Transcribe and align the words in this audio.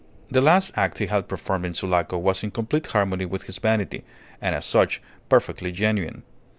The 0.31 0.41
last 0.41 0.71
act 0.75 0.97
he 0.97 1.05
had 1.05 1.27
performed 1.27 1.63
in 1.63 1.75
Sulaco 1.75 2.17
was 2.17 2.41
in 2.41 2.49
complete 2.49 2.87
harmony 2.87 3.25
with 3.27 3.43
his 3.43 3.59
vanity, 3.59 4.03
and 4.41 4.55
as 4.55 4.65
such 4.65 4.99
perfectly 5.29 5.71
genuine. 5.71 6.23